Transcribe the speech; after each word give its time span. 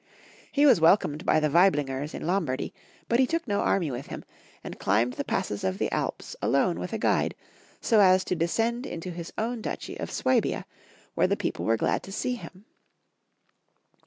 He 0.51 0.65
was 0.65 0.81
welcomed 0.81 1.27
by 1.27 1.39
the 1.39 1.47
Waiblingers 1.51 2.15
in 2.15 2.25
Lom 2.25 2.43
bardy, 2.47 2.73
but 3.07 3.19
he 3.19 3.27
took 3.27 3.47
no 3.47 3.59
army 3.59 3.91
with 3.91 4.07
liim, 4.07 4.23
and 4.63 4.79
climbed 4.79 5.13
the 5.13 5.23
passes 5.23 5.63
of 5.63 5.77
the 5.77 5.91
Alps 5.91 6.35
alone 6.41 6.79
with 6.79 6.91
a 6.91 6.97
guide, 6.97 7.35
so 7.81 7.99
as 7.99 8.23
to 8.23 8.35
descend 8.35 8.87
into 8.87 9.11
his 9.11 9.31
own 9.37 9.61
duchy 9.61 9.95
of 9.99 10.09
Swabia, 10.09 10.65
where 11.13 11.27
the 11.27 11.35
Otto 11.35 11.47
IV. 11.49 11.53
161 11.59 11.59
people 11.59 11.65
were 11.65 11.77
glad 11.77 12.01
to 12.01 12.11
see 12.11 12.33
him. 12.35 12.65